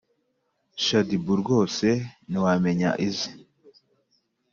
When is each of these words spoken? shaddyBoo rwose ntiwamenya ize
shaddyBoo 0.85 1.35
rwose 1.41 1.87
ntiwamenya 2.29 2.89
ize 3.07 3.29